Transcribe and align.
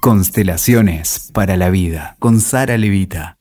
Constelaciones 0.00 1.32
para 1.34 1.56
la 1.56 1.70
vida 1.70 2.16
con 2.20 2.40
Sara 2.40 2.78
Levita. 2.78 3.36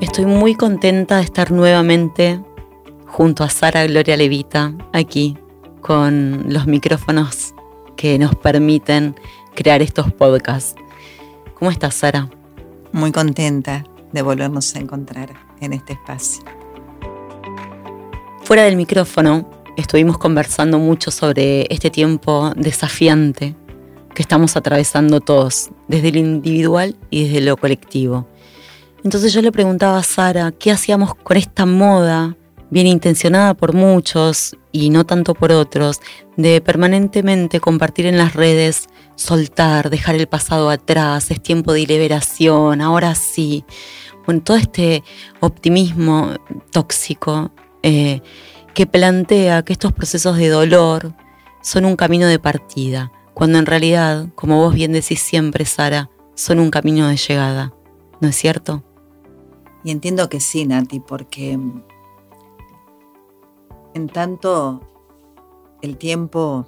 Estoy 0.00 0.24
muy 0.24 0.54
contenta 0.54 1.18
de 1.18 1.24
estar 1.24 1.52
nuevamente 1.52 2.40
junto 3.04 3.44
a 3.44 3.50
Sara 3.50 3.86
Gloria 3.86 4.16
Levita 4.16 4.72
aquí 4.94 5.36
con 5.82 6.46
los 6.48 6.66
micrófonos 6.66 7.54
que 7.98 8.18
nos 8.18 8.34
permiten 8.34 9.14
crear 9.54 9.82
estos 9.82 10.10
podcasts. 10.10 10.74
¿Cómo 11.58 11.70
estás, 11.70 11.96
Sara? 11.96 12.30
Muy 12.92 13.12
contenta 13.12 13.84
de 14.12 14.22
volvernos 14.22 14.74
a 14.74 14.78
encontrar 14.78 15.45
en 15.60 15.72
este 15.72 15.94
espacio. 15.94 16.44
Fuera 18.42 18.64
del 18.64 18.76
micrófono, 18.76 19.50
estuvimos 19.76 20.18
conversando 20.18 20.78
mucho 20.78 21.10
sobre 21.10 21.66
este 21.72 21.90
tiempo 21.90 22.52
desafiante 22.56 23.56
que 24.14 24.22
estamos 24.22 24.56
atravesando 24.56 25.20
todos, 25.20 25.70
desde 25.88 26.12
lo 26.12 26.18
individual 26.18 26.96
y 27.10 27.24
desde 27.24 27.40
lo 27.42 27.56
colectivo. 27.56 28.26
Entonces 29.04 29.32
yo 29.32 29.42
le 29.42 29.52
preguntaba 29.52 29.98
a 29.98 30.02
Sara 30.02 30.52
qué 30.52 30.72
hacíamos 30.72 31.14
con 31.14 31.36
esta 31.36 31.66
moda 31.66 32.36
bien 32.70 32.86
intencionada 32.86 33.54
por 33.54 33.74
muchos 33.74 34.56
y 34.72 34.90
no 34.90 35.04
tanto 35.04 35.34
por 35.34 35.52
otros, 35.52 36.00
de 36.36 36.60
permanentemente 36.60 37.60
compartir 37.60 38.06
en 38.06 38.18
las 38.18 38.34
redes, 38.34 38.88
soltar, 39.14 39.90
dejar 39.90 40.16
el 40.16 40.26
pasado 40.26 40.70
atrás, 40.70 41.30
es 41.30 41.42
tiempo 41.42 41.72
de 41.72 41.86
liberación, 41.86 42.80
ahora 42.80 43.14
sí. 43.14 43.64
Bueno, 44.26 44.42
todo 44.42 44.56
este 44.56 45.04
optimismo 45.40 46.34
tóxico 46.72 47.52
eh, 47.82 48.20
que 48.74 48.86
plantea 48.86 49.62
que 49.62 49.72
estos 49.72 49.92
procesos 49.92 50.36
de 50.36 50.48
dolor 50.48 51.14
son 51.62 51.84
un 51.84 51.96
camino 51.96 52.26
de 52.26 52.38
partida, 52.38 53.12
cuando 53.34 53.58
en 53.58 53.66
realidad, 53.66 54.28
como 54.34 54.58
vos 54.58 54.74
bien 54.74 54.92
decís 54.92 55.20
siempre, 55.20 55.64
Sara, 55.64 56.10
son 56.34 56.58
un 56.58 56.70
camino 56.70 57.08
de 57.08 57.16
llegada. 57.16 57.72
¿No 58.20 58.28
es 58.28 58.36
cierto? 58.36 58.82
Y 59.84 59.90
entiendo 59.90 60.28
que 60.28 60.40
sí, 60.40 60.66
Nati, 60.66 61.00
porque 61.00 61.58
en 63.94 64.08
tanto, 64.08 64.80
el 65.82 65.96
tiempo 65.96 66.66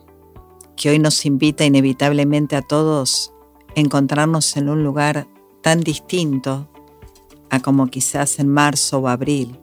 que 0.76 0.90
hoy 0.90 0.98
nos 0.98 1.26
invita 1.26 1.64
inevitablemente 1.64 2.54
a 2.56 2.62
todos 2.62 3.32
a 3.76 3.80
encontrarnos 3.80 4.56
en 4.56 4.68
un 4.68 4.84
lugar 4.84 5.26
tan 5.62 5.80
distinto 5.80 6.68
a 7.50 7.60
como 7.60 7.86
quizás 7.88 8.38
en 8.38 8.48
marzo 8.48 8.98
o 8.98 9.08
abril 9.08 9.58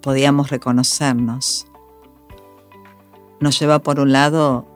podíamos 0.00 0.50
reconocernos, 0.50 1.66
nos 3.40 3.58
lleva 3.58 3.80
por 3.80 4.00
un 4.00 4.12
lado 4.12 4.66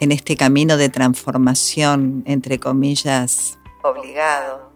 en 0.00 0.12
este 0.12 0.36
camino 0.36 0.76
de 0.76 0.88
transformación, 0.88 2.22
entre 2.26 2.58
comillas, 2.58 3.58
obligado, 3.82 4.72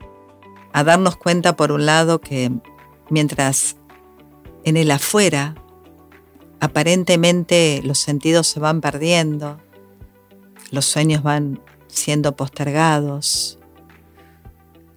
a 0.72 0.84
darnos 0.84 1.17
cuenta 1.17 1.55
por 1.55 1.70
un 1.72 1.86
lado 1.86 2.20
que 2.20 2.50
mientras 3.11 3.77
en 4.64 4.77
el 4.77 4.91
afuera 4.91 5.55
aparentemente 6.61 7.81
los 7.84 7.98
sentidos 7.98 8.47
se 8.47 8.61
van 8.61 8.81
perdiendo, 8.81 9.59
los 10.70 10.84
sueños 10.87 11.22
van 11.22 11.61
siendo 11.89 12.37
postergados, 12.37 13.59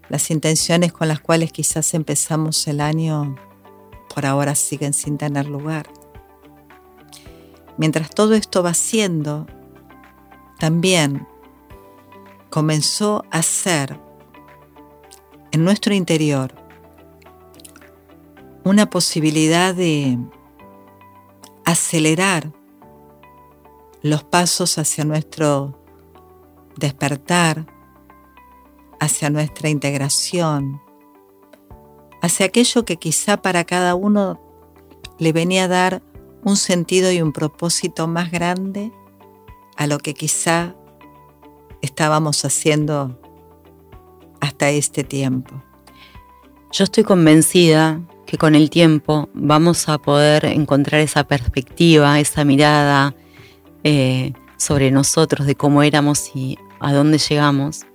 las 0.10 0.32
intenciones 0.32 0.94
con 0.94 1.08
las 1.08 1.20
cuales 1.20 1.52
quizás 1.52 1.94
empezamos 1.94 2.68
el 2.68 2.82
año 2.82 3.36
por 4.14 4.26
ahora 4.26 4.56
siguen 4.56 4.94
sin 4.94 5.18
tener 5.18 5.48
lugar. 5.48 5.90
Mientras 7.78 8.10
todo 8.10 8.34
esto 8.36 8.64
va 8.64 8.74
siendo, 8.74 9.48
también 10.60 11.28
comenzó 12.50 13.26
a 13.32 13.42
ser 13.42 14.00
en 15.52 15.64
nuestro 15.64 15.94
interior 15.94 16.56
una 18.64 18.90
posibilidad 18.90 19.76
de 19.76 20.18
acelerar 21.66 22.52
los 24.02 24.24
pasos 24.24 24.78
hacia 24.78 25.04
nuestro 25.04 25.80
despertar, 26.78 27.66
hacia 29.00 29.30
nuestra 29.30 29.70
integración, 29.70 30.82
hacia 32.22 32.48
aquello 32.48 32.86
que 32.86 32.98
quizá 32.98 33.38
para 33.38 33.64
cada 33.64 33.96
uno 33.96 34.42
le 35.20 35.32
venía 35.34 35.66
a 35.66 35.68
dar 35.68 36.04
un 36.44 36.58
sentido 36.58 37.12
y 37.12 37.22
un 37.22 37.34
propósito 37.34 38.08
más 38.08 38.32
grande 38.32 38.92
a 39.78 39.88
lo 39.88 39.98
que 39.98 40.14
quizá 40.14 40.76
estábamos 41.82 42.46
haciendo 42.46 43.20
hasta 44.40 44.70
este 44.70 45.04
tiempo. 45.04 45.64
Yo 46.72 46.84
estoy 46.84 47.04
convencida 47.04 48.02
que 48.26 48.38
con 48.38 48.56
el 48.56 48.70
tiempo 48.70 49.30
vamos 49.34 49.88
a 49.88 49.98
poder 49.98 50.46
encontrar 50.46 51.02
esa 51.02 51.24
perspectiva, 51.24 52.20
esa 52.20 52.44
mirada 52.44 53.16
eh, 53.84 54.34
sobre 54.58 54.92
nosotros, 54.92 55.48
de 55.48 55.56
cómo 55.56 55.84
éramos 55.84 56.32
y 56.36 56.58
a 56.80 56.94
dónde 56.94 57.18
llegamos. 57.18 57.86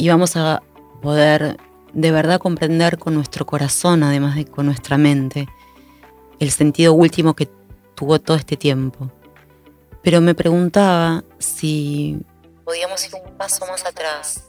Y 0.00 0.08
vamos 0.08 0.34
a 0.34 0.62
poder 1.02 1.58
de 1.92 2.10
verdad 2.10 2.40
comprender 2.40 2.96
con 2.96 3.12
nuestro 3.12 3.44
corazón, 3.44 4.02
además 4.02 4.34
de 4.34 4.46
con 4.46 4.64
nuestra 4.64 4.96
mente, 4.96 5.46
el 6.38 6.50
sentido 6.50 6.94
último 6.94 7.36
que 7.36 7.50
tuvo 7.94 8.18
todo 8.18 8.38
este 8.38 8.56
tiempo. 8.56 9.10
Pero 10.02 10.22
me 10.22 10.34
preguntaba 10.34 11.22
si 11.38 12.18
podíamos 12.64 13.06
ir 13.06 13.10
un 13.14 13.36
paso 13.36 13.66
más 13.66 13.84
atrás 13.84 14.44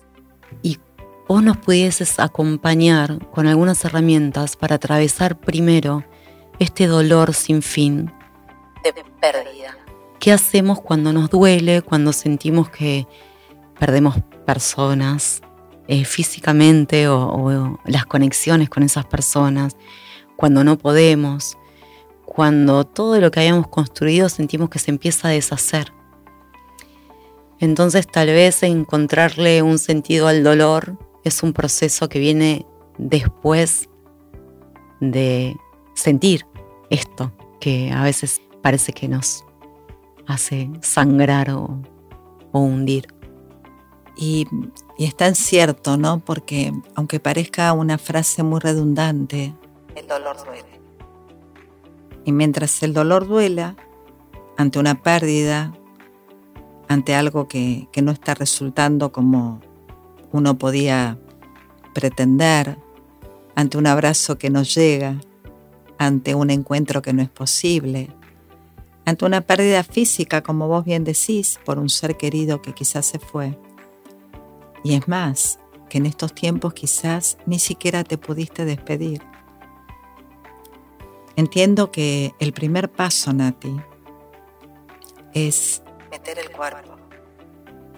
y 0.61 0.79
vos 1.27 1.43
nos 1.43 1.57
pudieses 1.57 2.17
acompañar 2.21 3.19
con 3.31 3.45
algunas 3.45 3.83
herramientas 3.83 4.55
para 4.55 4.75
atravesar 4.75 5.37
primero 5.37 6.05
este 6.59 6.87
dolor 6.87 7.33
sin 7.33 7.61
fin 7.61 8.09
de 8.85 8.93
pérdida. 9.19 9.75
¿Qué 10.17 10.31
hacemos 10.31 10.79
cuando 10.79 11.11
nos 11.11 11.29
duele, 11.29 11.81
cuando 11.81 12.13
sentimos 12.13 12.69
que 12.69 13.05
perdemos 13.81 14.15
personas 14.45 15.41
eh, 15.87 16.05
físicamente 16.05 17.07
o, 17.07 17.17
o 17.17 17.79
las 17.85 18.05
conexiones 18.05 18.69
con 18.69 18.83
esas 18.83 19.05
personas, 19.05 19.75
cuando 20.35 20.63
no 20.63 20.77
podemos, 20.77 21.57
cuando 22.23 22.83
todo 22.83 23.19
lo 23.19 23.31
que 23.31 23.39
hayamos 23.39 23.67
construido 23.69 24.29
sentimos 24.29 24.69
que 24.69 24.77
se 24.77 24.91
empieza 24.91 25.29
a 25.29 25.31
deshacer? 25.31 25.91
Entonces 27.59 28.05
tal 28.05 28.27
vez 28.27 28.61
encontrarle 28.61 29.63
un 29.63 29.79
sentido 29.79 30.27
al 30.27 30.43
dolor 30.43 30.99
es 31.23 31.41
un 31.41 31.51
proceso 31.51 32.07
que 32.07 32.19
viene 32.19 32.67
después 32.99 33.89
de 34.99 35.55
sentir 35.95 36.45
esto, 36.91 37.31
que 37.59 37.91
a 37.91 38.03
veces 38.03 38.41
parece 38.61 38.93
que 38.93 39.07
nos 39.07 39.43
hace 40.27 40.69
sangrar 40.81 41.49
o, 41.49 41.81
hundir. 42.51 43.07
Y, 44.15 44.47
y, 44.97 45.05
es 45.05 45.15
tan 45.15 45.35
cierto, 45.35 45.97
¿no? 45.97 46.19
Porque 46.19 46.73
aunque 46.95 47.19
parezca 47.19 47.71
una 47.73 47.97
frase 47.97 48.43
muy 48.43 48.59
redundante, 48.59 49.53
el 49.95 50.07
dolor 50.07 50.37
duele. 50.45 50.81
Y 52.25 52.31
mientras 52.31 52.83
el 52.83 52.93
dolor 52.93 53.27
duela, 53.27 53.75
ante 54.57 54.79
una 54.79 55.01
pérdida, 55.01 55.73
ante 56.87 57.15
algo 57.15 57.47
que, 57.47 57.87
que 57.91 58.01
no 58.01 58.11
está 58.11 58.33
resultando 58.35 59.11
como 59.11 59.61
uno 60.31 60.57
podía 60.57 61.17
pretender, 61.93 62.77
ante 63.55 63.77
un 63.77 63.87
abrazo 63.87 64.37
que 64.37 64.49
no 64.49 64.63
llega, 64.63 65.19
ante 65.97 66.35
un 66.35 66.49
encuentro 66.49 67.01
que 67.01 67.13
no 67.13 67.21
es 67.21 67.29
posible, 67.29 68.09
ante 69.05 69.25
una 69.25 69.41
pérdida 69.41 69.83
física, 69.83 70.41
como 70.41 70.67
vos 70.67 70.85
bien 70.85 71.03
decís, 71.03 71.59
por 71.65 71.79
un 71.79 71.89
ser 71.89 72.17
querido 72.17 72.61
que 72.61 72.73
quizás 72.73 73.05
se 73.05 73.19
fue. 73.19 73.57
Y 74.83 74.95
es 74.95 75.07
más, 75.07 75.59
que 75.89 75.97
en 75.97 76.05
estos 76.05 76.33
tiempos 76.33 76.73
quizás 76.73 77.37
ni 77.45 77.59
siquiera 77.59 78.05
te 78.05 78.17
pudiste 78.17 78.63
despedir. 78.63 79.21
Entiendo 81.35 81.91
que 81.91 82.33
el 82.39 82.53
primer 82.53 82.89
paso, 82.89 83.33
Nati, 83.33 83.75
es 85.33 85.83
meter 86.09 86.39
el 86.39 86.49
cuerpo, 86.49 86.95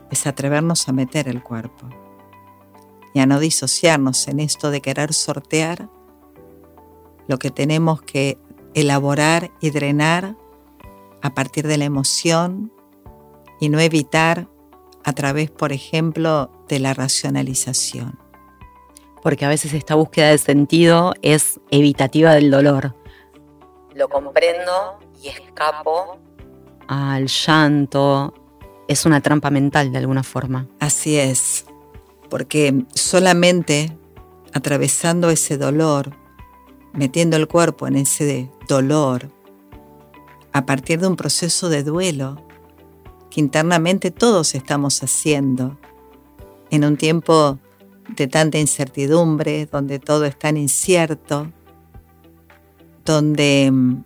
es 0.10 0.26
atrevernos 0.26 0.90
a 0.90 0.92
meter 0.92 1.28
el 1.28 1.44
cuerpo 1.44 1.88
y 3.14 3.20
a 3.20 3.28
no 3.28 3.40
disociarnos 3.40 4.28
en 4.28 4.40
esto 4.40 4.72
de 4.72 4.82
querer 4.82 5.14
sortear 5.14 5.88
lo 7.28 7.38
que 7.38 7.52
tenemos 7.52 8.02
que 8.02 8.40
elaborar 8.74 9.52
y 9.62 9.70
drenar 9.70 10.36
a 11.22 11.34
partir 11.34 11.68
de 11.68 11.78
la 11.78 11.86
emoción 11.86 12.72
y 13.60 13.70
no 13.70 13.80
evitar 13.80 14.48
a 15.04 15.14
través, 15.14 15.52
por 15.52 15.72
ejemplo, 15.72 16.50
de 16.74 16.80
la 16.80 16.94
racionalización. 16.94 18.20
porque 19.22 19.46
a 19.46 19.48
veces 19.48 19.74
esta 19.74 19.96
búsqueda 19.96 20.32
de 20.32 20.38
sentido 20.38 21.14
es 21.22 21.62
evitativa 21.72 22.34
del 22.34 22.52
dolor. 22.52 22.94
Lo 23.96 24.10
comprendo 24.10 25.00
y 25.22 25.30
escapo 25.30 26.18
al 26.90 27.28
llanto. 27.28 28.34
Es 28.90 29.06
una 29.06 29.22
trampa 29.22 29.50
mental 29.50 29.94
de 29.94 30.00
alguna 30.00 30.24
forma. 30.24 30.68
Así 30.82 31.18
es, 31.18 31.66
porque 32.30 32.84
solamente 32.94 33.98
atravesando 34.54 35.30
ese 35.30 35.58
dolor, 35.58 36.18
metiendo 36.92 37.38
el 37.38 37.48
cuerpo 37.48 37.88
en 37.88 37.96
ese 37.96 38.52
dolor, 38.68 39.30
a 40.52 40.66
partir 40.66 41.00
de 41.00 41.08
un 41.08 41.16
proceso 41.16 41.70
de 41.70 41.84
duelo 41.84 42.46
que 43.32 43.40
internamente 43.40 44.12
todos 44.12 44.54
estamos 44.54 45.02
haciendo, 45.02 45.78
en 46.74 46.84
un 46.84 46.98
tiempo 46.98 47.60
de 48.18 48.28
tanta 48.28 48.58
incertidumbre, 48.58 49.68
donde 49.68 50.00
todo 50.00 50.26
es 50.26 50.38
tan 50.40 50.58
incierto, 50.58 51.52
donde 53.06 53.70
mm, 53.72 54.04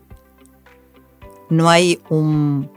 no 1.50 1.70
hay 1.70 2.02
un, 2.10 2.70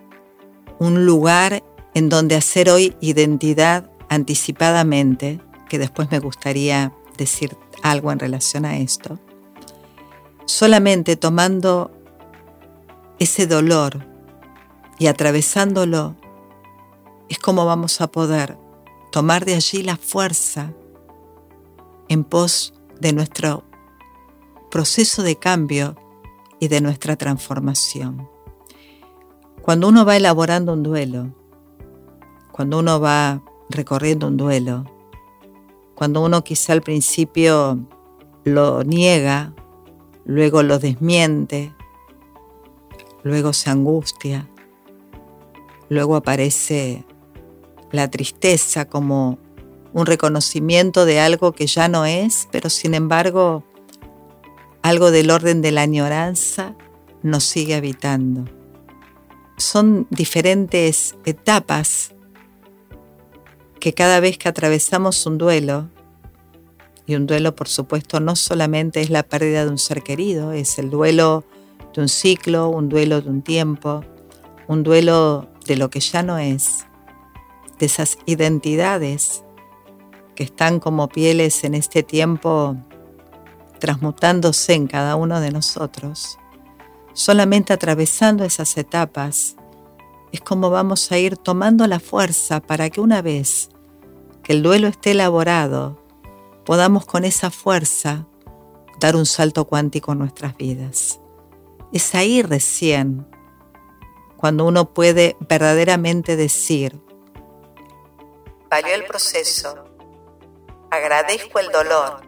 un 0.78 1.04
lugar 1.04 1.64
en 1.92 2.08
donde 2.08 2.36
hacer 2.36 2.70
hoy 2.70 2.94
identidad 3.00 3.90
anticipadamente, 4.08 5.40
que 5.68 5.80
después 5.80 6.08
me 6.12 6.20
gustaría 6.20 6.92
decir 7.18 7.56
algo 7.82 8.12
en 8.12 8.20
relación 8.20 8.64
a 8.66 8.78
esto, 8.78 9.18
solamente 10.44 11.16
tomando 11.16 11.90
ese 13.18 13.48
dolor 13.48 14.06
y 15.00 15.08
atravesándolo, 15.08 16.14
es 17.28 17.40
como 17.40 17.66
vamos 17.66 18.00
a 18.00 18.06
poder 18.06 18.56
tomar 19.10 19.44
de 19.44 19.54
allí 19.54 19.82
la 19.82 19.96
fuerza 19.96 20.72
en 22.08 22.24
pos 22.24 22.74
de 23.00 23.12
nuestro 23.12 23.64
proceso 24.70 25.22
de 25.22 25.36
cambio 25.36 25.96
y 26.60 26.68
de 26.68 26.80
nuestra 26.80 27.16
transformación. 27.16 28.28
Cuando 29.62 29.88
uno 29.88 30.04
va 30.04 30.16
elaborando 30.16 30.72
un 30.72 30.82
duelo, 30.82 31.34
cuando 32.52 32.78
uno 32.78 33.00
va 33.00 33.42
recorriendo 33.68 34.26
un 34.26 34.36
duelo, 34.36 34.84
cuando 35.94 36.24
uno 36.24 36.42
quizá 36.42 36.72
al 36.72 36.82
principio 36.82 37.78
lo 38.44 38.84
niega, 38.84 39.52
luego 40.24 40.62
lo 40.62 40.78
desmiente, 40.78 41.74
luego 43.22 43.52
se 43.52 43.70
angustia, 43.70 44.48
luego 45.88 46.16
aparece 46.16 47.04
la 47.92 48.10
tristeza 48.10 48.84
como 48.84 49.38
un 49.92 50.06
reconocimiento 50.06 51.04
de 51.04 51.20
algo 51.20 51.52
que 51.52 51.66
ya 51.66 51.88
no 51.88 52.06
es, 52.06 52.48
pero 52.52 52.70
sin 52.70 52.94
embargo 52.94 53.64
algo 54.82 55.10
del 55.10 55.30
orden 55.30 55.62
de 55.62 55.72
la 55.72 55.82
añoranza 55.82 56.74
nos 57.22 57.44
sigue 57.44 57.74
habitando. 57.74 58.44
Son 59.56 60.06
diferentes 60.10 61.16
etapas 61.24 62.12
que 63.78 63.92
cada 63.92 64.20
vez 64.20 64.38
que 64.38 64.48
atravesamos 64.48 65.26
un 65.26 65.38
duelo, 65.38 65.88
y 67.06 67.16
un 67.16 67.26
duelo 67.26 67.56
por 67.56 67.68
supuesto 67.68 68.20
no 68.20 68.36
solamente 68.36 69.00
es 69.00 69.10
la 69.10 69.24
pérdida 69.24 69.64
de 69.64 69.70
un 69.70 69.78
ser 69.78 70.02
querido, 70.02 70.52
es 70.52 70.78
el 70.78 70.90
duelo 70.90 71.44
de 71.94 72.02
un 72.02 72.08
ciclo, 72.08 72.68
un 72.68 72.88
duelo 72.88 73.20
de 73.20 73.28
un 73.28 73.42
tiempo, 73.42 74.04
un 74.68 74.82
duelo 74.82 75.48
de 75.66 75.76
lo 75.76 75.90
que 75.90 76.00
ya 76.00 76.22
no 76.22 76.38
es, 76.38 76.86
de 77.80 77.86
esas 77.86 78.18
identidades 78.26 79.42
que 80.36 80.44
están 80.44 80.78
como 80.78 81.08
pieles 81.08 81.64
en 81.64 81.74
este 81.74 82.02
tiempo 82.02 82.76
transmutándose 83.80 84.74
en 84.74 84.86
cada 84.86 85.16
uno 85.16 85.40
de 85.40 85.50
nosotros, 85.50 86.38
solamente 87.14 87.72
atravesando 87.72 88.44
esas 88.44 88.76
etapas, 88.76 89.56
es 90.30 90.40
como 90.42 90.70
vamos 90.70 91.10
a 91.10 91.18
ir 91.18 91.38
tomando 91.38 91.86
la 91.86 91.98
fuerza 91.98 92.60
para 92.60 92.90
que 92.90 93.00
una 93.00 93.22
vez 93.22 93.70
que 94.42 94.52
el 94.52 94.62
duelo 94.62 94.86
esté 94.86 95.12
elaborado, 95.12 95.98
podamos 96.66 97.06
con 97.06 97.24
esa 97.24 97.50
fuerza 97.50 98.26
dar 99.00 99.16
un 99.16 99.24
salto 99.24 99.64
cuántico 99.64 100.12
en 100.12 100.18
nuestras 100.18 100.56
vidas. 100.56 101.18
Es 101.92 102.14
ahí 102.14 102.42
recién 102.42 103.26
cuando 104.36 104.66
uno 104.66 104.92
puede 104.92 105.36
verdaderamente 105.48 106.36
decir, 106.36 107.00
valió 108.70 108.94
el 108.94 109.04
proceso, 109.04 109.84
agradezco 110.90 111.58
el 111.58 111.70
dolor 111.72 112.22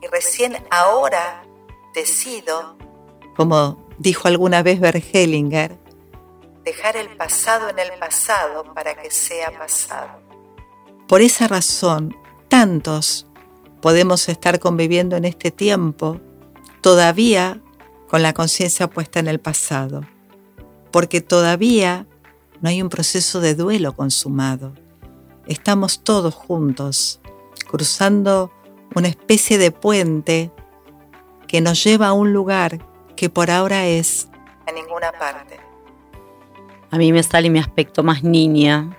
y 0.00 0.06
recién 0.06 0.56
ahora 0.70 1.42
decido, 1.94 2.76
como 3.36 3.88
dijo 3.98 4.28
alguna 4.28 4.62
vez 4.62 4.78
Bergelinger, 4.78 5.76
dejar 6.64 6.96
el 6.96 7.16
pasado 7.16 7.68
en 7.70 7.78
el 7.80 7.98
pasado 7.98 8.72
para 8.72 8.94
que 8.94 9.10
sea 9.10 9.50
pasado. 9.58 10.22
Por 11.08 11.20
esa 11.20 11.48
razón, 11.48 12.16
tantos 12.48 13.26
podemos 13.80 14.28
estar 14.28 14.60
conviviendo 14.60 15.16
en 15.16 15.24
este 15.24 15.50
tiempo 15.50 16.20
todavía 16.80 17.60
con 18.08 18.22
la 18.22 18.32
conciencia 18.32 18.88
puesta 18.88 19.18
en 19.18 19.26
el 19.26 19.40
pasado, 19.40 20.02
porque 20.92 21.20
todavía 21.20 22.06
no 22.60 22.68
hay 22.68 22.80
un 22.80 22.88
proceso 22.88 23.40
de 23.40 23.54
duelo 23.54 23.94
consumado. 23.94 24.74
Estamos 25.46 26.02
todos 26.02 26.34
juntos 26.34 27.20
cruzando 27.68 28.50
una 28.94 29.08
especie 29.08 29.58
de 29.58 29.70
puente 29.70 30.50
que 31.46 31.60
nos 31.60 31.82
lleva 31.84 32.08
a 32.08 32.12
un 32.12 32.32
lugar 32.32 32.84
que 33.14 33.30
por 33.30 33.50
ahora 33.50 33.86
es 33.86 34.28
a 34.66 34.72
ninguna 34.72 35.12
parte. 35.12 35.58
A 36.90 36.98
mí 36.98 37.12
me 37.12 37.22
sale 37.22 37.50
mi 37.50 37.58
aspecto 37.58 38.02
más 38.02 38.24
niña 38.24 38.96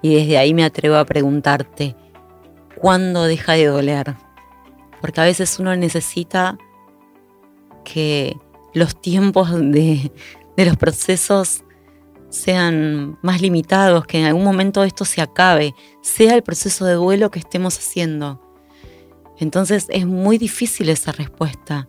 y 0.00 0.14
desde 0.14 0.38
ahí 0.38 0.54
me 0.54 0.64
atrevo 0.64 0.96
a 0.96 1.04
preguntarte, 1.04 1.94
¿cuándo 2.76 3.24
deja 3.24 3.52
de 3.52 3.66
doler? 3.66 4.16
Porque 5.00 5.20
a 5.20 5.24
veces 5.24 5.58
uno 5.58 5.76
necesita 5.76 6.56
que 7.84 8.36
los 8.72 9.00
tiempos 9.00 9.50
de, 9.52 10.10
de 10.56 10.64
los 10.64 10.76
procesos 10.76 11.64
sean 12.32 13.18
más 13.22 13.42
limitados, 13.42 14.06
que 14.06 14.18
en 14.18 14.24
algún 14.24 14.42
momento 14.42 14.82
esto 14.82 15.04
se 15.04 15.20
acabe, 15.20 15.74
sea 16.00 16.34
el 16.34 16.42
proceso 16.42 16.86
de 16.86 16.94
duelo 16.94 17.30
que 17.30 17.38
estemos 17.38 17.78
haciendo. 17.78 18.40
Entonces 19.38 19.86
es 19.90 20.06
muy 20.06 20.38
difícil 20.38 20.88
esa 20.88 21.12
respuesta, 21.12 21.86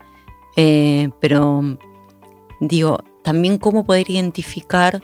eh, 0.58 1.10
pero 1.22 1.78
digo, 2.60 3.00
también 3.24 3.58
cómo 3.58 3.86
poder 3.86 4.10
identificar 4.10 5.02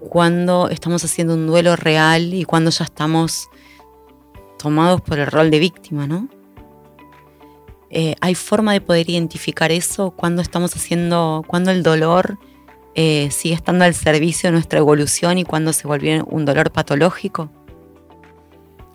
cuando 0.00 0.68
estamos 0.68 1.04
haciendo 1.04 1.34
un 1.34 1.46
duelo 1.46 1.76
real 1.76 2.34
y 2.34 2.44
cuando 2.44 2.70
ya 2.70 2.84
estamos 2.84 3.48
tomados 4.58 5.00
por 5.00 5.18
el 5.18 5.26
rol 5.26 5.50
de 5.50 5.58
víctima, 5.60 6.06
¿no? 6.06 6.28
Eh, 7.90 8.14
¿Hay 8.20 8.34
forma 8.34 8.72
de 8.72 8.80
poder 8.80 9.10
identificar 9.10 9.70
eso 9.70 10.10
cuando 10.12 10.42
estamos 10.42 10.74
haciendo, 10.74 11.44
cuando 11.46 11.70
el 11.70 11.82
dolor 11.82 12.38
eh, 12.94 13.30
sigue 13.30 13.54
estando 13.54 13.84
al 13.84 13.94
servicio 13.94 14.48
de 14.48 14.52
nuestra 14.52 14.78
evolución 14.78 15.38
y 15.38 15.44
cuando 15.44 15.72
se 15.72 15.86
vuelve 15.86 16.22
un 16.22 16.44
dolor 16.44 16.70
patológico? 16.72 17.50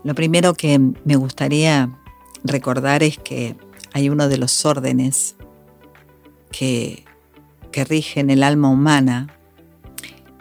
Lo 0.03 0.13
primero 0.13 0.53
que 0.53 0.79
me 0.79 1.15
gustaría 1.15 1.89
recordar 2.43 3.03
es 3.03 3.17
que 3.17 3.55
hay 3.93 4.09
uno 4.09 4.27
de 4.27 4.37
los 4.37 4.65
órdenes 4.65 5.35
que, 6.51 7.05
que 7.71 7.83
rigen 7.85 8.29
el 8.29 8.43
alma 8.43 8.69
humana 8.69 9.35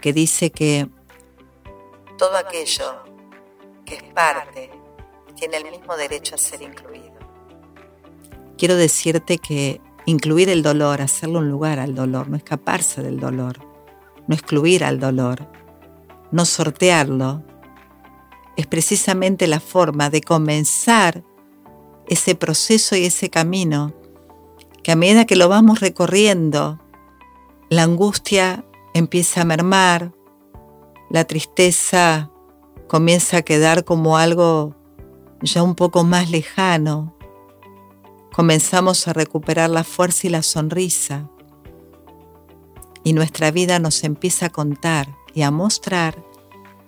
que 0.01 0.13
dice 0.13 0.51
que 0.51 0.87
todo 2.19 2.37
aquello 2.37 3.03
que 3.87 3.95
es 3.95 4.03
parte 4.15 4.71
tiene 5.35 5.57
el 5.57 5.71
mismo 5.71 5.97
derecho 5.97 6.35
a 6.35 6.39
ser 6.39 6.61
incluido. 6.61 7.15
Quiero 8.59 8.77
decirte 8.77 9.39
que 9.39 9.81
incluir 10.07 10.49
el 10.49 10.63
dolor, 10.63 11.01
hacerle 11.01 11.39
un 11.39 11.51
lugar 11.51 11.79
al 11.79 11.95
dolor, 11.95 12.29
no 12.29 12.37
escaparse 12.37 13.03
del 13.03 13.19
dolor, 13.19 13.59
no 14.27 14.35
excluir 14.35 14.85
al 14.85 15.01
dolor, 15.01 15.49
no 16.31 16.45
sortearlo, 16.45 17.43
es 18.57 18.67
precisamente 18.67 19.47
la 19.47 19.61
forma 19.61 20.11
de 20.11 20.21
comenzar 20.21 21.25
ese 22.07 22.35
proceso 22.35 22.97
y 22.97 23.07
ese 23.07 23.31
camino 23.31 23.95
que 24.83 24.93
a 24.93 24.97
medida 24.97 25.25
que 25.25 25.37
lo 25.37 25.49
vamos 25.49 25.81
recorriendo, 25.81 26.79
la 27.71 27.85
angustia 27.85 28.65
empieza 28.93 29.41
a 29.41 29.45
mermar, 29.45 30.13
la 31.11 31.25
tristeza 31.25 32.31
comienza 32.87 33.39
a 33.39 33.43
quedar 33.43 33.85
como 33.85 34.19
algo 34.19 34.77
ya 35.41 35.63
un 35.63 35.75
poco 35.75 36.05
más 36.05 36.31
lejano, 36.31 37.14
comenzamos 38.35 39.07
a 39.07 39.13
recuperar 39.13 39.71
la 39.71 39.85
fuerza 39.85 40.27
y 40.27 40.31
la 40.31 40.43
sonrisa. 40.43 41.31
Y 43.05 43.13
nuestra 43.13 43.53
vida 43.53 43.79
nos 43.79 44.03
empieza 44.03 44.47
a 44.47 44.51
contar 44.51 45.15
y 45.35 45.43
a 45.43 45.53
mostrar 45.53 46.21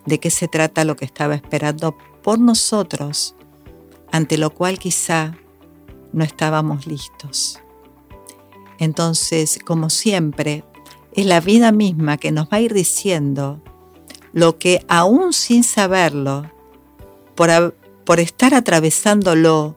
de 0.06 0.18
qué 0.18 0.30
se 0.30 0.48
trata 0.48 0.84
lo 0.84 0.96
que 0.96 1.04
estaba 1.04 1.36
esperando 1.36 1.96
por 2.24 2.40
nosotros 2.40 3.36
ante 4.10 4.38
lo 4.38 4.50
cual 4.50 4.80
quizá 4.80 5.36
no 6.12 6.24
estábamos 6.24 6.88
listos. 6.88 7.60
Entonces, 8.80 9.60
como 9.64 9.88
siempre, 9.88 10.64
es 11.12 11.26
la 11.26 11.40
vida 11.40 11.70
misma 11.70 12.16
que 12.16 12.32
nos 12.32 12.46
va 12.46 12.56
a 12.56 12.60
ir 12.60 12.74
diciendo 12.74 13.62
lo 14.32 14.58
que 14.58 14.84
aún 14.88 15.32
sin 15.32 15.62
saberlo, 15.62 16.50
por, 17.36 17.76
por 18.04 18.18
estar 18.18 18.52
atravesándolo 18.52 19.76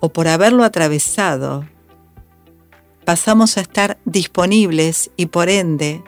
o 0.00 0.08
por 0.10 0.28
haberlo 0.28 0.64
atravesado, 0.64 1.66
pasamos 3.04 3.56
a 3.56 3.60
estar 3.60 3.98
disponibles 4.04 5.10
y 5.16 5.26
por 5.26 5.48
ende 5.48 6.02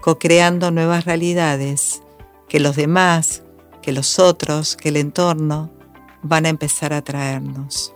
co-creando 0.00 0.70
nuevas 0.70 1.06
realidades 1.06 2.02
que 2.48 2.60
los 2.60 2.76
demás, 2.76 3.42
que 3.80 3.92
los 3.92 4.18
otros, 4.18 4.76
que 4.76 4.90
el 4.90 4.96
entorno 4.96 5.70
van 6.22 6.46
a 6.46 6.50
empezar 6.50 6.92
a 6.92 7.02
traernos. 7.02 7.94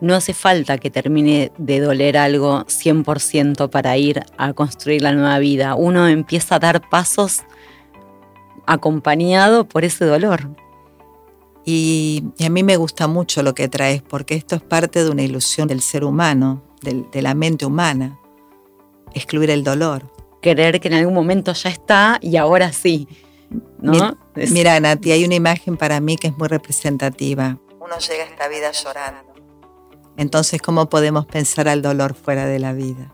No 0.00 0.14
hace 0.14 0.34
falta 0.34 0.78
que 0.78 0.90
termine 0.90 1.50
de 1.56 1.80
doler 1.80 2.16
algo 2.16 2.64
100% 2.66 3.70
para 3.70 3.96
ir 3.96 4.22
a 4.36 4.52
construir 4.52 5.02
la 5.02 5.12
nueva 5.12 5.38
vida. 5.38 5.74
Uno 5.74 6.08
empieza 6.08 6.56
a 6.56 6.58
dar 6.58 6.88
pasos 6.88 7.42
acompañado 8.66 9.66
por 9.66 9.84
ese 9.84 10.04
dolor. 10.04 10.50
Y, 11.64 12.24
a 12.44 12.48
mí 12.48 12.62
me 12.62 12.76
gusta 12.76 13.06
mucho 13.06 13.42
lo 13.42 13.54
que 13.54 13.68
traes, 13.68 14.02
porque 14.02 14.34
esto 14.34 14.56
es 14.56 14.62
parte 14.62 15.02
de 15.02 15.10
una 15.10 15.22
ilusión 15.22 15.68
del 15.68 15.80
ser 15.80 16.04
humano, 16.04 16.62
de 16.82 17.22
la 17.22 17.34
mente 17.34 17.64
humana, 17.64 18.18
excluir 19.14 19.50
el 19.50 19.64
dolor. 19.64 20.10
Querer 20.42 20.80
que 20.80 20.88
en 20.88 20.94
algún 20.94 21.14
momento 21.14 21.52
ya 21.54 21.70
está 21.70 22.18
y 22.20 22.36
ahora 22.36 22.72
sí. 22.72 23.08
¿no? 23.80 24.18
Mira, 24.34 24.78
Nati, 24.80 25.12
hay 25.12 25.24
una 25.24 25.34
imagen 25.34 25.76
para 25.76 26.00
mí 26.00 26.16
que 26.16 26.28
es 26.28 26.36
muy 26.36 26.48
representativa. 26.48 27.58
Uno 27.80 27.98
llega 27.98 28.24
a 28.24 28.26
esta 28.26 28.48
vida 28.48 28.70
llorando. 28.72 29.32
Entonces, 30.16 30.60
¿cómo 30.60 30.88
podemos 30.88 31.26
pensar 31.26 31.68
al 31.68 31.82
dolor 31.82 32.14
fuera 32.14 32.46
de 32.46 32.58
la 32.58 32.72
vida? 32.72 33.12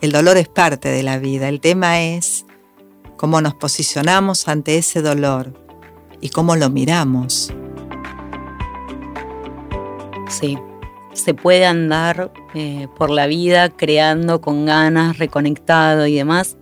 El 0.00 0.12
dolor 0.12 0.36
es 0.36 0.48
parte 0.48 0.88
de 0.88 1.02
la 1.02 1.18
vida. 1.18 1.48
El 1.48 1.60
tema 1.60 2.00
es 2.00 2.44
cómo 3.16 3.40
nos 3.40 3.54
posicionamos 3.54 4.48
ante 4.48 4.76
ese 4.76 5.00
dolor 5.00 5.52
y 6.20 6.30
cómo 6.30 6.56
lo 6.56 6.70
miramos. 6.70 7.52
Sí, 10.40 10.58
se 11.12 11.32
puede 11.32 11.64
andar 11.64 12.32
eh, 12.54 12.88
por 12.98 13.08
la 13.08 13.28
vida 13.28 13.68
creando 13.68 14.40
con 14.40 14.66
ganas, 14.66 15.16
reconectado 15.18 16.08
y 16.08 16.16
demás, 16.16 16.56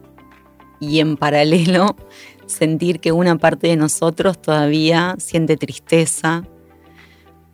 y 0.79 1.00
en 1.00 1.17
paralelo 1.17 1.97
sentir 2.47 3.00
que 3.00 3.12
una 3.12 3.38
parte 3.38 3.69
de 3.69 3.76
nosotros 3.76 4.43
todavía 4.43 5.14
siente 5.17 5.57
tristeza 5.57 6.45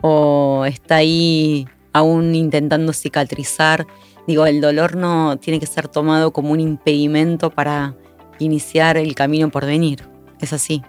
o 0.01 0.65
está 0.67 0.97
ahí 0.97 1.69
aún 1.93 2.35
intentando 2.35 2.93
cicatrizar. 2.93 3.87
Digo, 4.27 4.45
el 4.45 4.61
dolor 4.61 4.97
no 4.97 5.37
tiene 5.37 5.61
que 5.61 5.67
ser 5.67 5.87
tomado 5.87 6.33
como 6.33 6.51
un 6.51 6.59
impedimento 6.59 7.51
para 7.51 7.95
iniciar 8.41 8.97
el 8.97 9.15
camino 9.15 9.51
por 9.51 9.67
venir. 9.67 10.03
Es 10.41 10.53
así. 10.53 10.83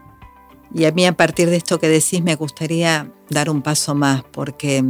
Y 0.74 0.86
a 0.86 0.91
mí 0.91 1.05
a 1.05 1.13
partir 1.13 1.51
de 1.51 1.57
esto 1.57 1.77
que 1.77 1.88
decís 1.88 2.24
me 2.24 2.33
gustaría 2.33 3.12
dar 3.29 3.51
un 3.51 3.62
paso 3.62 3.93
más 3.93 4.24
porque 4.31 4.83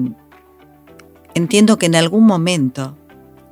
entiendo 1.39 1.77
que 1.77 1.85
en 1.85 1.95
algún 1.95 2.25
momento, 2.25 2.97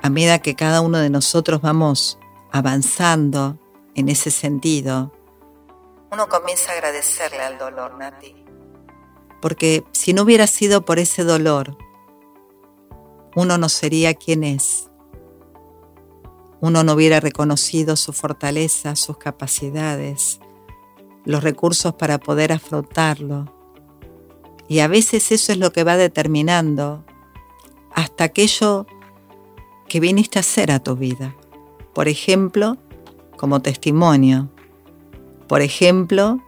a 0.02 0.10
medida 0.10 0.40
que 0.40 0.56
cada 0.56 0.82
uno 0.82 1.00
de 1.00 1.10
nosotros 1.10 1.62
vamos 1.62 2.20
avanzando 2.52 3.58
en 3.96 4.10
ese 4.10 4.30
sentido, 4.30 5.14
uno 6.12 6.28
comienza 6.28 6.72
a 6.72 6.76
agradecerle 6.76 7.40
al 7.40 7.58
dolor, 7.58 7.96
Nati. 7.98 8.36
Porque 9.42 9.84
si 9.92 10.14
no 10.14 10.24
hubiera 10.24 10.48
sido 10.48 10.84
por 10.84 11.00
ese 11.00 11.24
dolor, 11.24 11.78
uno 13.36 13.58
no 13.58 13.70
sería 13.70 14.14
quien 14.14 14.44
es. 14.44 14.90
Uno 16.60 16.84
no 16.84 16.94
hubiera 16.94 17.20
reconocido 17.20 17.96
su 17.96 18.14
fortaleza, 18.14 18.96
sus 18.96 19.18
capacidades, 19.18 20.40
los 21.24 21.44
recursos 21.44 21.94
para 21.94 22.18
poder 22.18 22.52
afrontarlo. 22.52 23.54
Y 24.68 24.80
a 24.80 24.88
veces 24.88 25.32
eso 25.32 25.52
es 25.52 25.58
lo 25.58 25.72
que 25.72 25.84
va 25.84 25.98
determinando 25.98 27.06
hasta 27.98 28.26
aquello 28.26 28.86
que 29.90 30.00
viniste 30.00 30.38
a 30.38 30.42
hacer 30.42 30.70
a 30.70 30.80
tu 30.80 30.96
vida. 30.96 31.36
Por 31.96 32.08
ejemplo, 32.08 32.78
como 33.38 33.64
testimonio. 33.64 34.50
Por 35.48 35.64
ejemplo, 35.64 36.40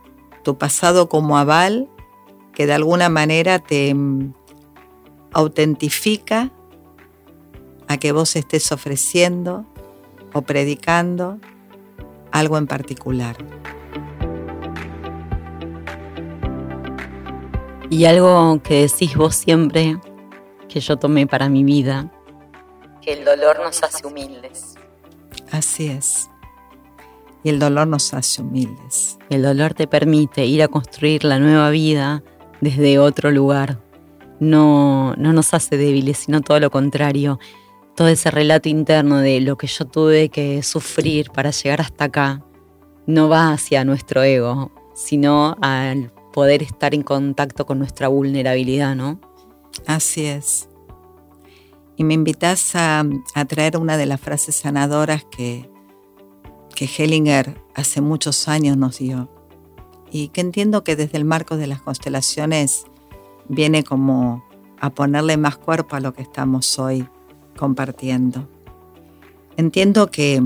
tu 0.43 0.59
pasado 0.59 1.09
como 1.09 1.39
aval 1.39 1.89
que 2.53 2.67
de 2.67 2.73
alguna 2.73 3.09
manera 3.09 3.57
te 3.57 3.95
mm, 3.95 4.31
autentifica 5.33 6.51
a 7.87 7.97
que 7.97 8.11
vos 8.11 8.35
estés 8.35 8.71
ofreciendo 8.71 9.65
o 10.33 10.43
predicando 10.43 11.39
algo 12.31 12.59
en 12.59 12.67
particular. 12.67 13.37
Y 17.89 18.05
algo 18.05 18.61
que 18.61 18.81
decís 18.81 19.15
vos 19.15 19.33
siempre, 19.35 19.97
que 20.69 20.79
yo 20.79 20.97
tomé 20.97 21.27
para 21.27 21.49
mi 21.49 21.65
vida, 21.65 22.11
que 23.01 23.13
el 23.13 23.25
dolor 23.25 23.59
nos 23.59 23.83
hace 23.83 24.07
humildes. 24.07 24.75
Así 25.51 25.87
es. 25.87 26.29
Y 27.43 27.49
el 27.49 27.59
dolor 27.59 27.87
nos 27.87 28.13
hace 28.13 28.41
humildes. 28.41 29.17
El 29.29 29.43
dolor 29.43 29.73
te 29.73 29.87
permite 29.87 30.45
ir 30.45 30.63
a 30.63 30.67
construir 30.67 31.23
la 31.23 31.39
nueva 31.39 31.69
vida 31.69 32.23
desde 32.61 32.99
otro 32.99 33.31
lugar. 33.31 33.79
No, 34.39 35.15
no 35.17 35.33
nos 35.33 35.53
hace 35.53 35.77
débiles, 35.77 36.19
sino 36.19 36.41
todo 36.41 36.59
lo 36.59 36.69
contrario 36.69 37.39
todo 37.99 38.07
ese 38.07 38.31
relato 38.31 38.69
interno 38.69 39.17
de 39.17 39.41
lo 39.41 39.57
que 39.57 39.67
yo 39.67 39.83
tuve 39.83 40.29
que 40.29 40.63
sufrir 40.63 41.31
para 41.31 41.51
llegar 41.51 41.81
hasta 41.81 42.05
acá 42.05 42.41
no 43.05 43.27
va 43.27 43.51
hacia 43.51 43.83
nuestro 43.83 44.23
ego, 44.23 44.71
sino 44.95 45.57
al 45.59 46.09
poder 46.31 46.63
estar 46.63 46.93
en 46.95 47.01
contacto 47.01 47.65
con 47.65 47.77
nuestra 47.77 48.07
vulnerabilidad, 48.07 48.95
¿no? 48.95 49.19
Así 49.85 50.25
es. 50.25 50.69
Y 51.97 52.03
me 52.03 52.13
invitas 52.13 52.75
a, 52.75 53.03
traer 53.47 53.77
una 53.77 53.97
de 53.97 54.05
las 54.05 54.21
frases 54.21 54.55
sanadoras 54.55 55.25
que, 55.25 55.69
que 56.75 56.85
Hellinger 56.85 57.61
hace 57.75 58.01
muchos 58.01 58.47
años 58.47 58.77
nos 58.77 58.99
dio 58.99 59.29
y 60.11 60.29
que 60.29 60.41
entiendo 60.41 60.83
que 60.83 60.95
desde 60.95 61.17
el 61.17 61.25
marco 61.25 61.57
de 61.57 61.67
las 61.67 61.81
constelaciones 61.81 62.85
viene 63.47 63.83
como 63.83 64.43
a 64.79 64.89
ponerle 64.89 65.37
más 65.37 65.57
cuerpo 65.57 65.95
a 65.95 65.99
lo 65.99 66.13
que 66.13 66.21
estamos 66.21 66.79
hoy 66.79 67.07
compartiendo. 67.57 68.47
Entiendo 69.57 70.09
que 70.09 70.41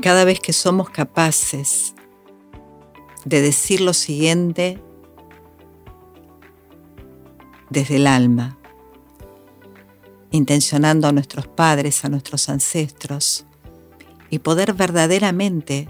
cada 0.00 0.24
vez 0.24 0.40
que 0.40 0.52
somos 0.52 0.90
capaces 0.90 1.94
de 3.24 3.42
decir 3.42 3.80
lo 3.80 3.92
siguiente 3.92 4.82
desde 7.70 7.96
el 7.96 8.06
alma, 8.06 8.58
intencionando 10.30 11.08
a 11.08 11.12
nuestros 11.12 11.46
padres, 11.46 12.04
a 12.04 12.08
nuestros 12.08 12.48
ancestros, 12.48 13.46
y 14.28 14.40
poder 14.40 14.74
verdaderamente 14.74 15.88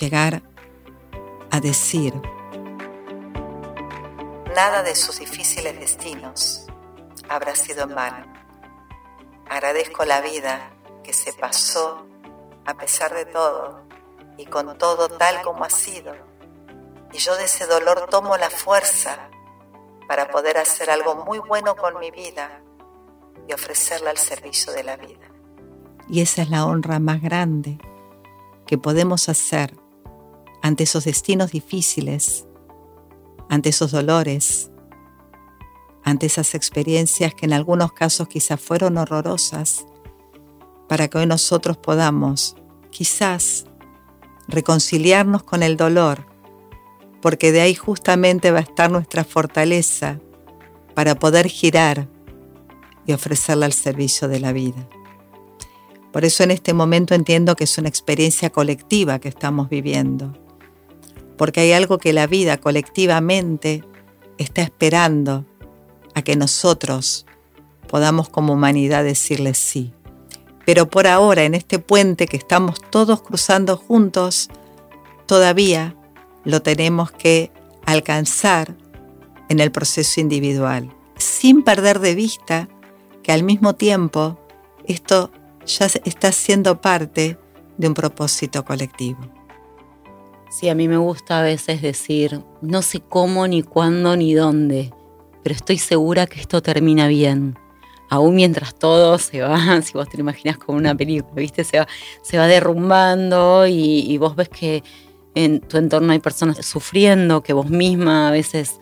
llegar 0.00 0.42
a 1.50 1.60
decir, 1.60 2.14
nada 4.54 4.82
de 4.82 4.94
sus 4.94 5.18
difíciles 5.18 5.78
destinos 5.78 6.66
habrá 7.28 7.56
sido 7.56 7.84
en 7.84 7.94
vano. 7.94 8.32
Agradezco 9.48 10.04
la 10.04 10.20
vida 10.20 10.70
que 11.02 11.12
se 11.12 11.32
pasó 11.32 12.06
a 12.66 12.74
pesar 12.74 13.14
de 13.14 13.26
todo 13.26 13.82
y 14.36 14.46
con 14.46 14.76
todo 14.78 15.08
tal 15.08 15.42
como 15.42 15.64
ha 15.64 15.70
sido. 15.70 16.14
Y 17.12 17.18
yo 17.18 17.36
de 17.36 17.44
ese 17.44 17.66
dolor 17.66 18.08
tomo 18.10 18.36
la 18.36 18.50
fuerza 18.50 19.28
para 20.08 20.28
poder 20.28 20.58
hacer 20.58 20.90
algo 20.90 21.24
muy 21.24 21.38
bueno 21.38 21.76
con 21.76 21.98
mi 21.98 22.10
vida 22.10 22.62
y 23.48 23.52
ofrecerla 23.52 24.10
al 24.10 24.18
servicio 24.18 24.72
de 24.72 24.84
la 24.84 24.96
vida. 24.96 25.30
Y 26.08 26.20
esa 26.20 26.42
es 26.42 26.50
la 26.50 26.66
honra 26.66 26.98
más 26.98 27.22
grande 27.22 27.78
que 28.66 28.78
podemos 28.78 29.28
hacer 29.28 29.76
ante 30.62 30.84
esos 30.84 31.04
destinos 31.04 31.52
difíciles, 31.52 32.46
ante 33.48 33.70
esos 33.70 33.90
dolores, 33.90 34.70
ante 36.02 36.26
esas 36.26 36.54
experiencias 36.54 37.34
que 37.34 37.46
en 37.46 37.52
algunos 37.52 37.92
casos 37.92 38.28
quizás 38.28 38.60
fueron 38.60 38.98
horrorosas, 38.98 39.86
para 40.88 41.08
que 41.08 41.18
hoy 41.18 41.26
nosotros 41.26 41.76
podamos 41.78 42.56
quizás 42.90 43.64
reconciliarnos 44.46 45.42
con 45.42 45.62
el 45.62 45.76
dolor, 45.76 46.26
porque 47.24 47.52
de 47.52 47.62
ahí 47.62 47.74
justamente 47.74 48.50
va 48.50 48.58
a 48.58 48.64
estar 48.64 48.90
nuestra 48.90 49.24
fortaleza 49.24 50.20
para 50.92 51.14
poder 51.14 51.48
girar 51.48 52.06
y 53.06 53.14
ofrecerla 53.14 53.64
al 53.64 53.72
servicio 53.72 54.28
de 54.28 54.40
la 54.40 54.52
vida. 54.52 54.86
Por 56.12 56.26
eso 56.26 56.44
en 56.44 56.50
este 56.50 56.74
momento 56.74 57.14
entiendo 57.14 57.56
que 57.56 57.64
es 57.64 57.78
una 57.78 57.88
experiencia 57.88 58.50
colectiva 58.50 59.20
que 59.20 59.30
estamos 59.30 59.70
viviendo, 59.70 60.34
porque 61.38 61.60
hay 61.60 61.72
algo 61.72 61.96
que 61.96 62.12
la 62.12 62.26
vida 62.26 62.58
colectivamente 62.58 63.82
está 64.36 64.60
esperando 64.60 65.46
a 66.14 66.20
que 66.20 66.36
nosotros 66.36 67.24
podamos 67.88 68.28
como 68.28 68.52
humanidad 68.52 69.02
decirle 69.02 69.54
sí. 69.54 69.94
Pero 70.66 70.90
por 70.90 71.06
ahora, 71.06 71.44
en 71.44 71.54
este 71.54 71.78
puente 71.78 72.26
que 72.26 72.36
estamos 72.36 72.82
todos 72.90 73.22
cruzando 73.22 73.78
juntos, 73.78 74.50
todavía 75.24 75.96
lo 76.44 76.62
tenemos 76.62 77.10
que 77.10 77.50
alcanzar 77.86 78.76
en 79.48 79.60
el 79.60 79.70
proceso 79.70 80.20
individual, 80.20 80.94
sin 81.16 81.62
perder 81.62 82.00
de 82.00 82.14
vista 82.14 82.68
que 83.22 83.32
al 83.32 83.42
mismo 83.42 83.74
tiempo 83.74 84.38
esto 84.86 85.30
ya 85.66 85.86
está 85.86 86.32
siendo 86.32 86.80
parte 86.80 87.38
de 87.78 87.88
un 87.88 87.94
propósito 87.94 88.64
colectivo. 88.64 89.20
Sí, 90.50 90.68
a 90.68 90.74
mí 90.74 90.86
me 90.86 90.98
gusta 90.98 91.40
a 91.40 91.42
veces 91.42 91.82
decir, 91.82 92.40
no 92.60 92.82
sé 92.82 93.00
cómo, 93.00 93.48
ni 93.48 93.62
cuándo, 93.62 94.16
ni 94.16 94.34
dónde, 94.34 94.92
pero 95.42 95.54
estoy 95.54 95.78
segura 95.78 96.26
que 96.26 96.40
esto 96.40 96.62
termina 96.62 97.08
bien. 97.08 97.58
Aún 98.10 98.36
mientras 98.36 98.74
todo 98.74 99.18
se 99.18 99.40
va, 99.40 99.58
si 99.82 99.92
vos 99.94 100.08
te 100.08 100.18
lo 100.18 100.20
imaginas 100.20 100.58
como 100.58 100.78
una 100.78 100.94
película, 100.94 101.34
¿viste? 101.34 101.64
Se 101.64 101.80
va, 101.80 101.88
se 102.22 102.38
va 102.38 102.46
derrumbando 102.46 103.66
y 103.66 104.16
vos 104.18 104.36
ves 104.36 104.48
que 104.48 104.84
en 105.34 105.60
tu 105.60 105.76
entorno 105.76 106.12
hay 106.12 106.20
personas 106.20 106.64
sufriendo, 106.64 107.42
que 107.42 107.52
vos 107.52 107.70
misma 107.70 108.28
a 108.28 108.30
veces 108.30 108.80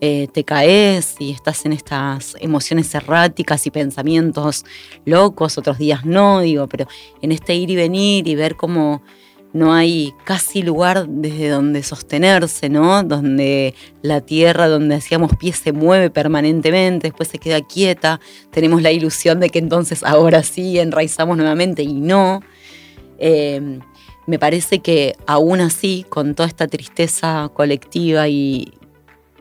eh, 0.00 0.26
te 0.32 0.42
caes 0.42 1.14
y 1.20 1.30
estás 1.30 1.64
en 1.64 1.72
estas 1.72 2.34
emociones 2.40 2.92
erráticas 2.92 3.66
y 3.68 3.70
pensamientos 3.70 4.64
locos, 5.04 5.58
otros 5.58 5.78
días 5.78 6.04
no, 6.04 6.40
digo, 6.40 6.66
pero 6.66 6.88
en 7.20 7.30
este 7.30 7.54
ir 7.54 7.70
y 7.70 7.76
venir 7.76 8.26
y 8.26 8.34
ver 8.34 8.56
cómo 8.56 9.00
no 9.52 9.72
hay 9.72 10.12
casi 10.24 10.62
lugar 10.62 11.06
desde 11.08 11.50
donde 11.50 11.84
sostenerse, 11.84 12.68
¿no? 12.68 13.04
Donde 13.04 13.74
la 14.00 14.22
tierra 14.22 14.66
donde 14.66 14.96
hacíamos 14.96 15.36
pie 15.36 15.52
se 15.52 15.72
mueve 15.72 16.10
permanentemente, 16.10 17.08
después 17.08 17.28
se 17.28 17.38
queda 17.38 17.60
quieta, 17.60 18.18
tenemos 18.50 18.82
la 18.82 18.90
ilusión 18.90 19.38
de 19.40 19.50
que 19.50 19.60
entonces 19.60 20.02
ahora 20.02 20.42
sí 20.42 20.80
enraizamos 20.80 21.36
nuevamente 21.36 21.82
y 21.82 22.00
no. 22.00 22.40
Eh, 23.18 23.78
me 24.26 24.38
parece 24.38 24.80
que 24.80 25.16
aún 25.26 25.60
así, 25.60 26.06
con 26.08 26.34
toda 26.34 26.48
esta 26.48 26.68
tristeza 26.68 27.50
colectiva 27.54 28.28
y, 28.28 28.72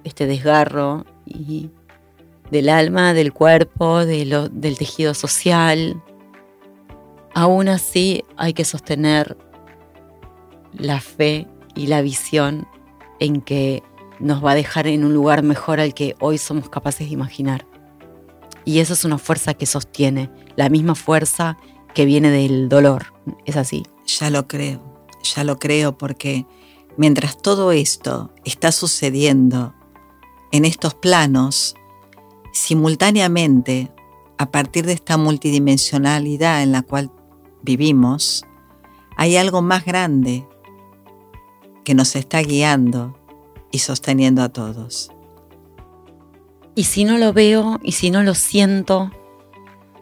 este 0.04 0.26
desgarro 0.26 1.06
del 1.26 2.70
alma, 2.70 3.14
del 3.14 3.34
cuerpo, 3.34 4.06
del 4.06 4.78
tejido 4.78 5.14
social. 5.14 6.02
Aún 7.34 7.70
así 7.70 8.24
hay 8.36 8.54
que 8.54 8.66
sostener 8.66 9.38
la 10.74 11.00
fe 11.00 11.48
y 11.76 11.88
la 11.88 12.02
visión 12.02 12.68
en 13.20 13.42
que 13.42 13.84
nos 14.20 14.44
va 14.44 14.52
a 14.52 14.56
dejar 14.56 14.88
en 14.88 15.06
un 15.06 15.14
lugar 15.14 15.44
mejor 15.44 15.80
al 15.80 15.94
que 15.94 16.16
hoy 16.20 16.38
somos 16.38 16.70
capaces 16.70 17.08
de 17.08 17.14
imaginar. 17.14 17.66
Y 18.66 18.80
eso 18.80 18.94
es 18.94 19.06
una 19.06 19.18
fuerza 19.18 19.54
que 19.54 19.66
sostiene, 19.66 20.30
la 20.56 20.70
misma 20.70 20.96
fuerza 20.96 21.58
que 21.94 22.06
viene 22.06 22.30
del 22.30 22.70
dolor. 22.70 23.14
Es 23.46 23.58
así. 23.58 23.84
Ya 24.20 24.30
lo 24.30 24.48
creo, 24.48 24.82
ya 25.24 25.44
lo 25.44 25.58
creo 25.58 25.98
porque 25.98 26.46
mientras 26.98 27.38
todo 27.42 27.72
esto 27.72 28.32
está 28.44 28.72
sucediendo 28.72 29.74
en 30.52 30.66
estos 30.66 30.94
planos, 30.94 31.76
simultáneamente, 32.52 33.92
a 34.38 34.52
partir 34.52 34.86
de 34.86 34.94
esta 34.94 35.18
multidimensionalidad 35.18 36.64
en 36.64 36.72
la 36.72 36.82
cual 36.82 37.12
vivimos, 37.62 38.46
hay 39.16 39.38
algo 39.38 39.62
más 39.62 39.86
grande 39.86 40.48
que 41.84 41.94
nos 41.94 42.16
está 42.16 42.42
guiando 42.42 43.18
y 43.72 43.80
sosteniendo 43.80 44.42
a 44.42 44.50
todos. 44.50 45.12
Y 46.76 46.86
si 46.86 47.04
no 47.04 47.18
lo 47.18 47.34
veo 47.34 47.80
y 47.84 47.94
si 47.94 48.12
no 48.12 48.24
lo 48.24 48.34
siento, 48.34 49.12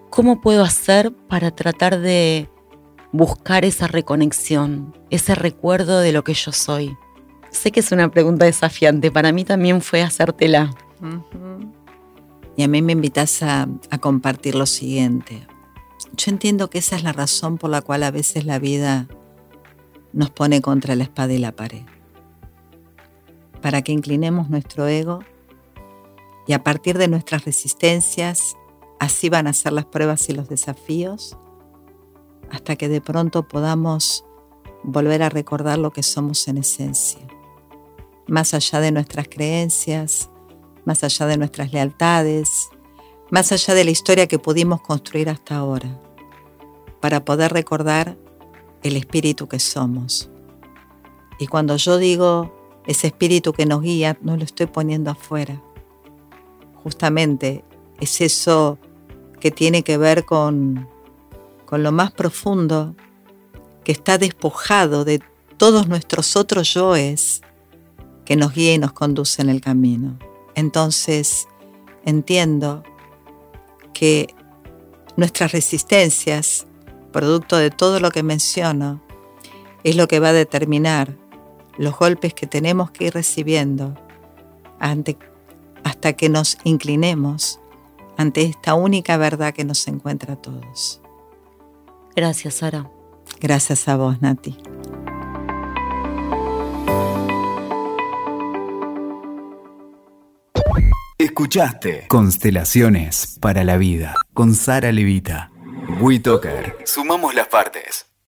¿cómo 0.10 0.42
puedo 0.42 0.64
hacer 0.64 1.14
para 1.28 1.52
tratar 1.52 2.00
de 2.00 2.50
buscar 3.12 3.66
esa 3.66 3.88
reconexión, 3.88 4.96
ese 5.10 5.36
recuerdo 5.36 6.00
de 6.00 6.12
lo 6.12 6.24
que 6.24 6.34
yo 6.34 6.52
soy? 6.52 6.96
Sé 7.52 7.72
que 7.72 7.80
es 7.80 7.92
una 7.92 8.12
pregunta 8.12 8.46
desafiante, 8.46 9.12
para 9.12 9.32
mí 9.32 9.44
también 9.44 9.82
fue 9.82 10.02
hacértela. 10.02 10.76
Y 12.56 12.64
a 12.64 12.68
mí 12.68 12.82
me 12.82 12.92
invitas 12.92 13.42
a, 13.42 13.68
a 13.90 13.98
compartir 13.98 14.56
lo 14.56 14.66
siguiente. 14.66 15.48
Yo 16.16 16.32
entiendo 16.32 16.70
que 16.70 16.80
esa 16.80 16.96
es 16.96 17.04
la 17.04 17.14
razón 17.14 17.58
por 17.58 17.70
la 17.70 17.82
cual 17.82 18.04
a 18.04 18.12
veces 18.12 18.46
la 18.46 18.60
vida 18.60 19.08
nos 20.14 20.30
pone 20.30 20.62
contra 20.62 20.96
la 20.96 21.04
espada 21.04 21.34
y 21.34 21.38
la 21.38 21.52
pared. 21.52 21.84
Para 23.62 23.82
que 23.82 23.92
inclinemos 23.92 24.50
nuestro 24.50 24.88
ego 24.88 25.20
y 26.48 26.54
a 26.54 26.64
partir 26.64 26.98
de 26.98 27.08
nuestras 27.08 27.46
resistencias, 27.46 28.56
así 29.00 29.30
van 29.30 29.48
a 29.48 29.54
ser 29.54 29.74
las 29.74 29.86
pruebas 29.86 30.28
y 30.30 30.34
los 30.34 30.50
desafíos, 30.50 31.38
hasta 32.52 32.76
que 32.76 32.90
de 32.90 33.02
pronto 33.02 33.48
podamos 33.48 34.26
volver 34.84 35.24
a 35.24 35.30
recordar 35.30 35.78
lo 35.78 35.92
que 35.92 36.04
somos 36.04 36.48
en 36.48 36.58
esencia 36.58 37.20
más 38.30 38.54
allá 38.54 38.80
de 38.80 38.92
nuestras 38.92 39.28
creencias, 39.28 40.30
más 40.86 41.04
allá 41.04 41.26
de 41.26 41.38
nuestras 41.38 41.74
lealtades, 41.74 42.70
más 43.32 43.52
allá 43.52 43.74
de 43.74 43.84
la 43.84 43.92
historia 43.92 44.28
que 44.28 44.40
pudimos 44.40 44.82
construir 44.82 45.30
hasta 45.30 45.58
ahora, 45.58 46.00
para 47.00 47.26
poder 47.26 47.52
recordar 47.52 48.18
el 48.84 48.96
espíritu 48.96 49.48
que 49.48 49.60
somos. 49.60 50.30
Y 51.40 51.48
cuando 51.48 51.76
yo 51.78 51.98
digo 51.98 52.54
ese 52.86 53.08
espíritu 53.08 53.54
que 53.54 53.66
nos 53.66 53.82
guía, 53.82 54.18
no 54.22 54.38
lo 54.38 54.44
estoy 54.44 54.68
poniendo 54.68 55.12
afuera. 55.12 55.62
Justamente 56.84 57.64
es 58.00 58.22
eso 58.22 58.78
que 59.40 59.52
tiene 59.52 59.84
que 59.84 59.98
ver 59.98 60.26
con, 60.26 60.88
con 61.70 61.84
lo 61.84 61.92
más 61.92 62.12
profundo, 62.12 62.96
que 63.84 63.92
está 63.92 64.18
despojado 64.18 65.06
de 65.06 65.22
todos 65.58 65.88
nuestros 65.88 66.36
otros 66.36 66.74
yoes 66.74 67.44
que 68.26 68.36
nos 68.36 68.56
guía 68.56 68.74
y 68.74 68.80
nos 68.80 68.92
conduce 68.92 69.44
en 69.44 69.50
el 69.50 69.62
camino. 69.62 70.18
Entonces 70.56 71.48
entiendo 72.06 72.82
que 73.94 74.34
nuestras 75.16 75.52
resistencias, 75.52 76.66
producto 77.12 77.58
de 77.58 77.70
todo 77.70 78.00
lo 78.00 78.10
que 78.10 78.24
menciono, 78.24 79.00
es 79.84 79.96
lo 79.96 80.08
que 80.08 80.20
va 80.20 80.30
a 80.30 80.34
determinar 80.34 81.16
los 81.78 81.96
golpes 81.96 82.34
que 82.34 82.48
tenemos 82.48 82.90
que 82.90 83.06
ir 83.06 83.14
recibiendo 83.14 83.94
hasta 85.84 86.14
que 86.14 86.30
nos 86.30 86.58
inclinemos 86.64 87.60
ante 88.18 88.42
esta 88.42 88.74
única 88.74 89.18
verdad 89.18 89.54
que 89.54 89.66
nos 89.66 89.88
encuentra 89.88 90.34
a 90.34 90.42
todos. 90.42 91.00
Gracias, 92.16 92.56
Sara. 92.56 92.90
Gracias 93.40 93.88
a 93.88 93.96
vos, 93.96 94.22
Nati. 94.22 94.58
Escuchaste 101.18 102.06
Constelaciones 102.08 103.38
para 103.42 103.64
la 103.64 103.78
Vida 103.78 104.16
con 104.34 104.56
Sara 104.56 104.92
Levita. 104.92 105.52
WeToker. 106.02 106.78
Sumamos 106.86 107.34
las 107.36 107.48
partes. 107.48 108.09